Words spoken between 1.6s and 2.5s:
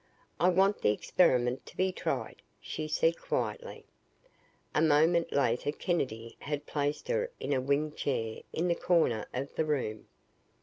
to be tried,"